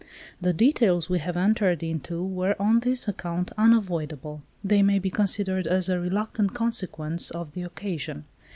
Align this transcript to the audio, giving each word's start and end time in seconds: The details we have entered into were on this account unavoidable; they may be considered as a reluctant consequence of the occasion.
The 0.41 0.51
details 0.51 1.11
we 1.11 1.19
have 1.19 1.37
entered 1.37 1.83
into 1.83 2.25
were 2.25 2.59
on 2.59 2.79
this 2.79 3.07
account 3.07 3.51
unavoidable; 3.55 4.41
they 4.63 4.81
may 4.81 4.97
be 4.97 5.11
considered 5.11 5.67
as 5.67 5.89
a 5.89 5.99
reluctant 5.99 6.55
consequence 6.55 7.29
of 7.29 7.51
the 7.51 7.61
occasion. 7.61 8.25